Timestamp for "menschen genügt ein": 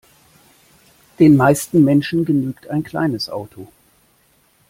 1.83-2.81